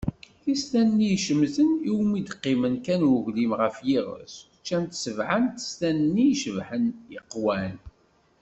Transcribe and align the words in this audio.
Tistan-nni 0.43 1.09
icemten, 1.17 1.69
iwumi 1.89 2.15
i 2.19 2.21
d-iqqim 2.27 2.61
kan 2.85 3.01
ugwlim 3.13 3.51
ɣef 3.61 3.75
yiɣes, 3.87 4.35
ččant 4.61 4.99
sebɛa 5.03 5.37
n 5.43 5.45
testan-nni 5.55 6.25
icebḥen, 6.33 6.85
iqewwan. 7.17 7.75